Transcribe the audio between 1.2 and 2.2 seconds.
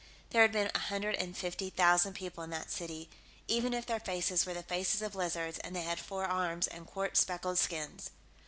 fifty thousand